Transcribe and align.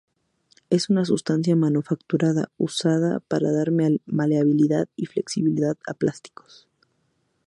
Es 0.71 0.89
una 0.89 1.05
sustancia 1.05 1.55
manufacturada 1.55 2.49
usada 2.57 3.19
para 3.19 3.51
dar 3.51 3.67
maleabilidad 4.07 4.87
y 4.95 5.05
flexibilidad 5.05 5.77
a 5.87 5.93
plásticos. 5.93 6.67